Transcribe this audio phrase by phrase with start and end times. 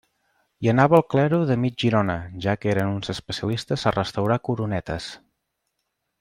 [0.65, 2.15] Hi anava el clero de mig Girona,
[2.47, 5.13] ja que eren uns especialistes a restaurar coronetes.